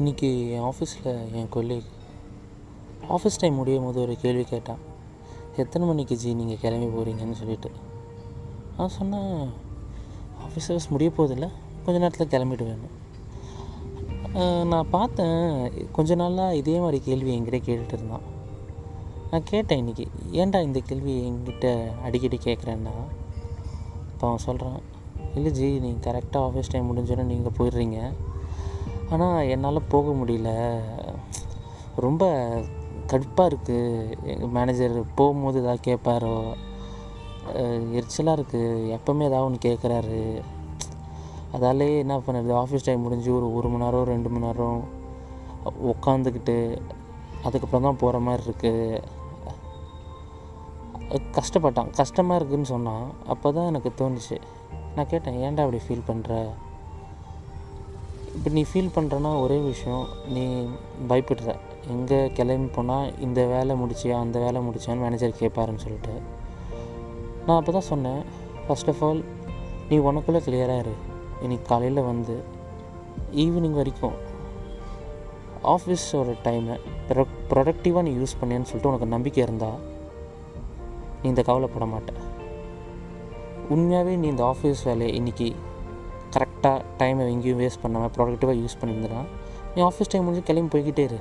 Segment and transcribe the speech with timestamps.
[0.00, 1.06] இன்றைக்கி என் ஆஃபீஸில்
[1.38, 1.88] என் கொல்லீக்
[3.14, 4.82] office time முடியும் போது ஒரு கேள்வி கேட்டான்.
[5.62, 7.70] எத்தனை மணிக்கு ஜி நீங்கள் கிளம்பி போகிறீங்கன்னு சொல்லிட்டு.
[8.76, 9.32] நான் சொன்னேன்
[10.46, 11.48] ஆஃபீஸ் ஹவர்ஸ் முடிய போதில்ல
[11.84, 12.96] கொஞ்ச நேரத்தில் கிளம்பிட்டு வேணும்
[14.72, 15.42] நான் பார்த்தேன்
[15.98, 18.26] கொஞ்ச நாளாக இதே மாதிரி கேள்வி என்கிட்ட கேட்டுட்டு இருந்தான்.
[19.30, 20.06] நான் கேட்டேன் இன்றைக்கி
[20.40, 21.76] ஏன்டா இந்த கேள்வி என்கிட்ட
[22.06, 22.96] அடிக்கடி கேட்குறேன்னா
[24.12, 24.80] இப்போ அவன் சொல்கிறான்
[25.36, 28.00] இல்லை ஜி நீங்கள் கரெக்டாக ஆஃபீஸ் டைம் முடிஞ்சோடனே நீங்கள் போயிடுறீங்க.
[29.14, 30.50] ஆனால் என்னால் போக முடியல.
[32.06, 32.24] ரொம்ப
[33.12, 36.34] கடுப்பாக இருக்குது மேனேஜர் போகும்போது ஏதாவது கேட்பாரோ
[37.98, 40.20] எரிச்சலாக இருக்குது எப்போவுமே ஏதாவது ஒன்று கேட்குறாரு
[41.56, 44.80] அதாலே என்ன பண்ணுறது ஆஃபீஸ் டைம் முடிஞ்சு ஒரு ஒரு மணி நேரம் ரெண்டு மணி நேரம்
[45.92, 46.56] உட்காந்துக்கிட்டு
[47.46, 49.18] அதுக்கப்புறம் தான் போகிற மாதிரி இருக்குது
[51.36, 51.90] கஷ்டப்பட்டான்.
[52.00, 53.06] கஷ்டமாக இருக்குதுன்னு சொன்னான்.
[53.32, 54.36] அப்போ தான் எனக்கு தோணுச்சு.
[54.94, 56.34] நான் கேட்டேன் ஏன்டா அப்படி ஃபீல் பண்ணுற
[58.36, 60.44] இப்போ நீ ஃபீல் பண்ணுறனா ஒரே விஷயம் நீ
[61.10, 61.50] பயப்படுற.
[61.94, 66.14] எங்கே கிளம்பி போனால் இந்த வேலை முடிச்சியா அந்த வேலை முடிச்சியான்னு மேனேஜர் கேட்பாருன்னு சொல்லிட்டு.
[67.46, 68.20] நான் அப்போ தான் சொன்னேன்
[68.66, 69.20] ஃபர்ஸ்ட் ஆஃப் ஆல்
[69.90, 70.94] நீ உனக்குள்ளே கிளியராக இரு.
[71.42, 72.34] இன்னைக்கு காலையில் வந்து
[73.44, 74.16] ஈவினிங் வரைக்கும்
[75.74, 76.76] ஆஃபீஸோட டைமை
[77.08, 79.80] ப்ரொ ப்ரொடக்டிவாக நீ யூஸ் பண்ணேன்னு சொல்லிட்டு உனக்கு நம்பிக்கை இருந்தால்
[81.22, 82.20] நீ இந்த கவலைப்பட மாட்டேன்
[83.74, 85.48] உண்மையாகவே நீ இந்த ஆஃபீஸ் வேலையை இன்றைக்கி
[86.34, 89.22] கரெக்டாக டைமை எங்கேயும் வேஸ்ட் பண்ணாமல் ப்ரொடக்டிவாக யூஸ் பண்ணியிருந்தனா
[89.74, 91.18] நீ ஆஃபீஸ் டைம் முடிஞ்சு கிளம்பி போய்கிட்டே இரு.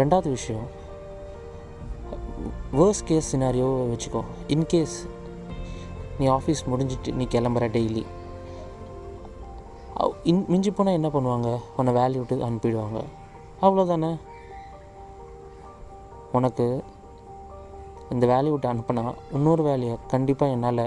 [0.00, 0.66] ரெண்டாவது விஷயம்
[2.78, 4.22] வேர்ஸ் கேஸ் சினாரியோ வச்சுக்கோ.
[4.54, 4.96] இன்கேஸ்
[6.18, 8.04] நீ ஆஃபீஸ் முடிஞ்சிட்டு நீ கிளம்புற டெய்லி
[10.30, 11.48] இன் மிஞ்சி போனால் என்ன பண்ணுவாங்க?
[11.78, 12.98] உன்னை வேலையை விட்டு அனுப்பிடுவாங்க.
[13.64, 14.10] அவ்வளோதானே
[16.38, 16.66] உனக்கு
[18.14, 19.04] இந்த வேலையை விட்டு அனுப்புனா
[19.36, 20.84] இன்னொரு வேலையை கண்டிப்பாக என்னால்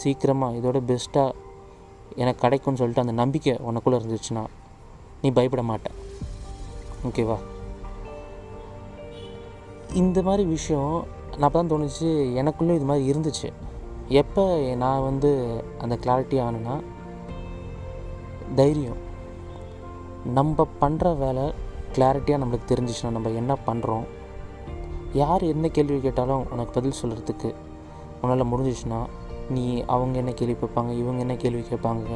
[0.00, 1.36] சீக்கிரமாக இதோட பெஸ்ட்டாக
[2.22, 4.44] எனக்கு கிடைக்கும்னு சொல்லிட்டு அந்த நம்பிக்கை உனக்குள்ளே இருந்துச்சுன்னா
[5.22, 5.90] நீ பயப்பட மாட்ட.
[7.08, 7.38] ஓகேவா
[10.02, 10.94] இந்த மாதிரி விஷயம்
[11.38, 12.08] நான் அப்போ தான் தோணுச்சு
[12.40, 13.48] எனக்குள்ளே இது மாதிரி இருந்துச்சு.
[14.22, 14.44] எப்போ
[14.82, 15.30] நான் வந்து
[15.84, 16.74] அந்த கிளாரிட்டி ஆனேன்னா
[18.58, 19.00] தைரியம்.
[20.38, 21.44] நம்ம பண்ணுற வேலை
[21.96, 24.04] கிளாரிட்டியாக நம்மளுக்கு தெரிஞ்சிச்சுன்னா நம்ம என்ன பண்ணுறோம்
[25.22, 27.50] யார் என்ன கேள்வி கேட்டாலும் உனக்கு பதில் சொல்கிறதுக்கு
[28.20, 29.00] உன்னால் முடிஞ்சிச்சுன்னா
[29.50, 32.08] நீ அவங்க என்ன கேள்வி கேட்பாங்க இவங்க என்ன கேள்வி கேட்பாங்க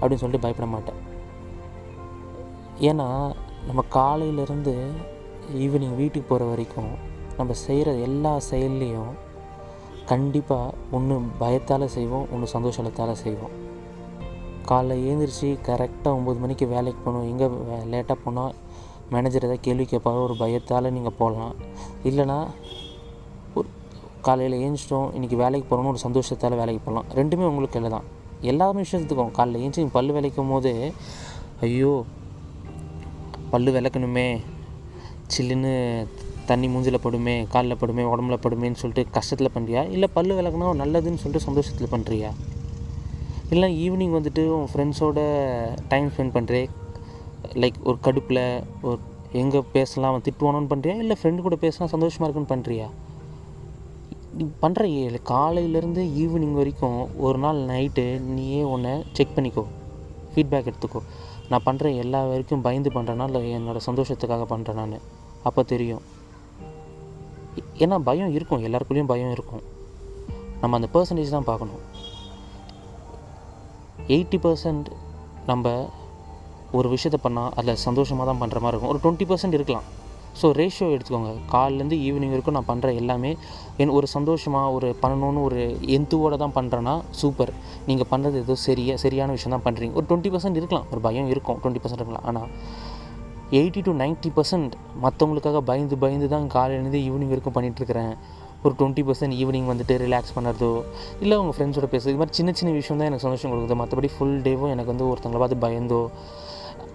[0.00, 1.00] அப்படின்னு சொல்லிட்டு பயப்பட மாட்டேன்.
[2.80, 3.34] ஏன்னா
[3.66, 4.90] நம்ம காலையிலேருந்து
[5.54, 6.90] ஈவினிங் வீட்டுக்கு போகிற வரைக்கும்
[7.36, 9.12] நம்ம செய்கிற எல்லா செயல்லையும்
[10.04, 13.52] கண்டிப்பாக ஒன்று பயத்தால் செய்வோம் ஒன்று சந்தோஷத்தால் செய்வோம்.
[14.68, 17.46] காலைல ஏந்திரிச்சு கரெக்டாக ஒம்பது மணிக்கு வேலைக்கு போகணும் எங்கே
[17.92, 18.54] லேட்டாக போனால்
[19.10, 21.54] மேனேஜர் ஏதாவது கேள்வி கேட்பாரோ ஒரு பயத்தால் நீங்கள் போகலாம்.
[22.04, 22.46] இல்லைனா
[24.22, 28.06] காலையில் ஏஞ்சிட்டோம் இன்றைக்கி வேலைக்கு போகிறோம்னு ஒரு சந்தோஷத்தால் வேலைக்கு போகலாம் ரெண்டுமே உங்களுக்கு இல்லை தான்.
[28.42, 30.72] எல்லா விஷயத்துக்கும் காலையில் ஏஞ்சி பல் விளைக்கும் போது
[31.60, 31.92] ஐயோ
[33.50, 34.26] பல் விளக்கணுமே
[35.26, 35.72] சில்லுன்னு
[36.46, 41.46] தண்ணி மூஞ்சில் படுமே காலில் படுமே உடம்புல படுமேன்னு சொல்லிட்டு கஷ்டத்தில் பண்ணுறியா இல்லை பல் விளக்குனா நல்லதுன்னு சொல்லிட்டு
[41.46, 42.30] சந்தோஷத்தில் பண்ணுறியா
[43.50, 45.20] இல்லை ஈவினிங் வந்துட்டு உன் ஃப்ரெண்ட்ஸோட
[45.88, 46.62] டைம் ஸ்பெண்ட் பண்ணுறே
[47.54, 48.42] லைக் ஒரு கடுப்பில்
[48.82, 48.98] ஒரு
[49.32, 52.86] எங்கே பேசலாம் அவன் திட்டுவானோன்னு பண்ணுறியா இல்லை ஃப்ரெண்டு கூட பேசலாம் சந்தோஷமாக இருக்குன்னு பண்ணுறியா
[54.38, 59.64] பண்ணுற காலையிலேருந்து ஈவினிங் வரைக்கும் ஒரு நாள் நைட்டு நீயே உன்னை செக் பண்ணிக்கோ.
[60.34, 61.02] ஃபீட்பேக் எடுத்துக்கோ.
[61.48, 64.98] நான் பண்ணுற எல்லா வரைக்கும் பயந்து பண்ணுறேன்னா இல்லை என்னோடய சந்தோஷத்துக்காக பண்ணுறேன் நான்.
[65.42, 66.02] அப்போ தெரியும்.
[67.78, 68.64] ஏன்னா பயம் இருக்கும்.
[68.64, 69.62] எல்லாருக்குள்ளேயும் பயம் இருக்கும்.
[70.60, 71.80] நம்ம அந்த பர்சன்டேஜ் தான் பார்க்கணும்.
[74.06, 74.86] எயிட்டி பர்சன்ட்
[75.46, 75.90] நம்ம
[76.72, 78.88] ஒரு விஷயத்த பண்ணால் அதில் சந்தோஷமாக தான் பண்ணுற மாதிரி இருக்கும்.
[78.88, 79.82] ஒரு டுவெண்ட்டி பர்சன்ட் இருக்கலாம்.
[80.40, 81.32] ஸோ ரேஷியோ எடுத்துக்கோங்க.
[81.54, 83.30] காலிலேருந்து ஈவினிங் வரைக்கும் நான் பண்ணுற எல்லாமே
[83.82, 85.60] என் ஒரு சந்தோஷமாக ஒரு பண்ணணும்னு ஒரு
[85.96, 87.52] எந்துவோடு தான் பண்ணுறேன்னா சூப்பர்
[87.88, 90.86] நீங்கள் பண்ணுறது ஏதோ சரியா சரியான விஷயம் தான் பண்ணுறீங்க ஒரு டுவெண்ட்டி பர்சன்ட் இருக்கலாம்.
[90.92, 91.58] ஒரு பயம் இருக்கும்.
[91.62, 92.26] டுவெண்ட்டி பர்சன்ட் இருக்கலாம்.
[92.30, 92.48] ஆனால்
[93.58, 98.14] எயிட்டி டு நைன்ட்டி பர்சன்ட் மற்றவங்களுக்காக பயந்து பயந்து தான் காலையிலேருந்து ஈவினிங் வரைக்கும் பண்ணிகிட்ருக்கிறேன்
[98.66, 100.70] ஒரு டுவெண்ட்டி பர்சன்ட் ஈவினிங் வந்துட்டு ரிலாக்ஸ் பண்ணுறதோ
[101.24, 103.76] இல்லை உங்கள் ஃப்ரெண்ட்ஸோட பேசுறது இது மாதிரி சின்ன சின்ன விஷயம் தான் எனக்கு சந்தோஷம் கொடுக்குது.
[103.82, 106.00] மற்றபடி ஃபுல் டேவும் எனக்கு வந்து ஒருத்தங்களை பார்த்து பயந்தோ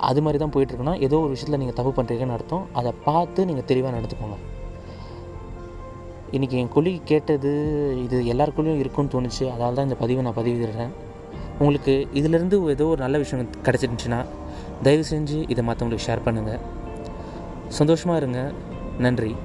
[0.10, 2.66] அது மாதிரி தான் போயிட்டுருக்குன்னா ஏதோ ஒரு விஷயத்தில் நீங்கள் தப்பு பண்ணுறீங்கன்னு அர்த்தம்.
[2.80, 4.38] அதை பார்த்து நீங்கள் தெளிவாக நடந்துக்கோங்க.
[6.38, 7.52] இன்றைக்கி என் கொல்லி கேட்டது
[8.06, 9.44] இது எல்லாருக்குள்ளேயும் இருக்கும்னு தோணுச்சு.
[9.56, 10.94] அதால் தான் இந்த பதிவை நான் பதிவிடுறேன்
[11.60, 14.20] உங்களுக்கு இதிலேருந்து ஏதோ ஒரு நல்ல விஷயம் கிடச்சிருந்துச்சின்னா
[14.86, 16.60] தயவு செஞ்சு இதை மற்றவங்களுக்கு ஷேர் பண்ணுங்கள்
[17.68, 18.42] சந்தோஷமாக இருங்க.
[19.00, 19.36] நன்றி.